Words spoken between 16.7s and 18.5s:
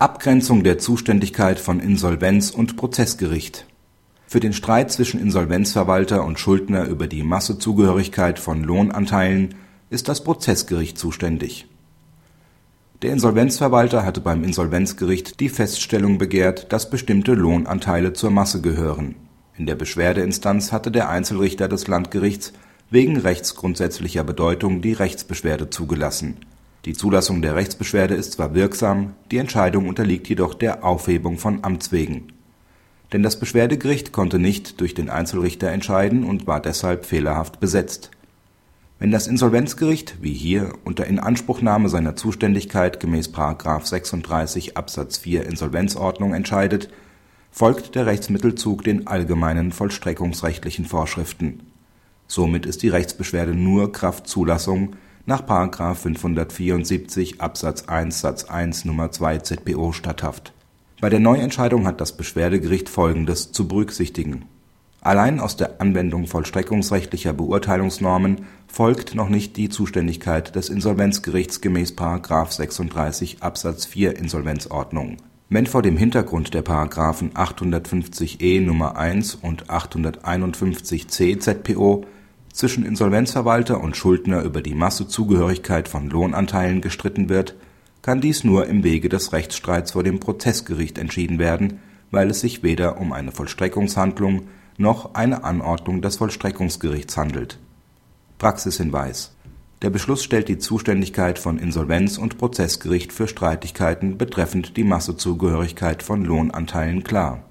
dass bestimmte Lohnanteile zur